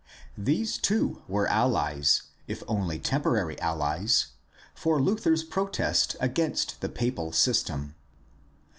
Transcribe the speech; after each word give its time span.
These 0.39 0.79
too 0.79 1.21
were 1.27 1.45
allies, 1.47 2.23
if 2.47 2.63
only 2.67 2.97
temporary 2.97 3.59
allies, 3.59 4.29
for 4.73 4.99
Luther's 4.99 5.43
protest 5.43 6.15
against 6.19 6.81
the 6.81 6.89
papal 6.89 7.31
system. 7.31 7.93